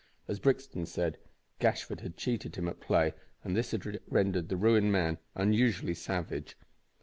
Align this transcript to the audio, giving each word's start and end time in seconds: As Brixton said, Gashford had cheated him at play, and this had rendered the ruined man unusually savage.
As 0.27 0.39
Brixton 0.39 0.87
said, 0.87 1.19
Gashford 1.59 1.99
had 1.99 2.17
cheated 2.17 2.55
him 2.55 2.67
at 2.67 2.79
play, 2.79 3.13
and 3.43 3.55
this 3.55 3.69
had 3.69 3.99
rendered 4.09 4.49
the 4.49 4.57
ruined 4.57 4.91
man 4.91 5.19
unusually 5.35 5.93
savage. 5.93 6.57